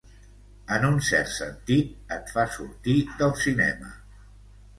En 0.77 0.87
un 0.87 0.95
cert 1.09 1.29
sentit, 1.33 1.91
et 2.17 2.33
fa 2.37 2.47
sortir 2.57 2.97
del 3.21 3.37
cinema. 3.45 3.93